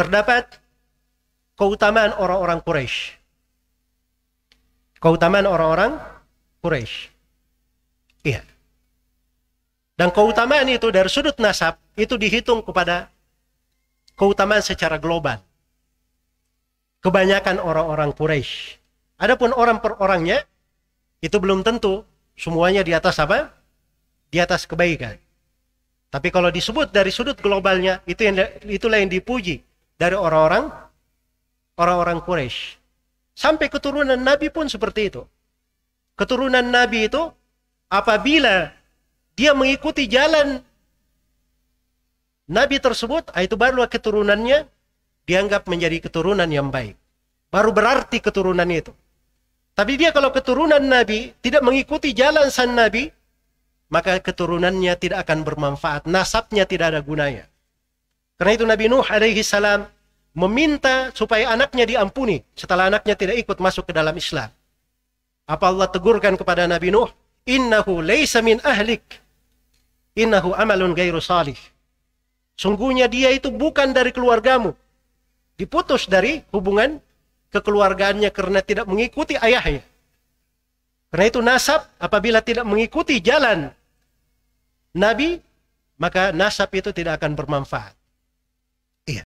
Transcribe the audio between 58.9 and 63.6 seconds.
alaihi salam meminta supaya anaknya diampuni setelah anaknya tidak ikut